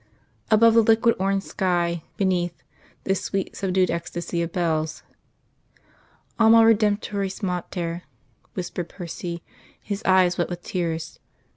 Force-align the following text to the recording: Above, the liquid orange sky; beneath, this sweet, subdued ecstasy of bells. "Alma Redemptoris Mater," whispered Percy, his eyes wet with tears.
Above, 0.49 0.73
the 0.73 0.81
liquid 0.81 1.15
orange 1.19 1.43
sky; 1.43 2.01
beneath, 2.17 2.63
this 3.03 3.23
sweet, 3.23 3.55
subdued 3.55 3.91
ecstasy 3.91 4.41
of 4.41 4.51
bells. 4.51 5.03
"Alma 6.39 6.63
Redemptoris 6.65 7.43
Mater," 7.43 8.01
whispered 8.55 8.89
Percy, 8.89 9.43
his 9.79 10.01
eyes 10.03 10.39
wet 10.39 10.49
with 10.49 10.63
tears. 10.63 11.19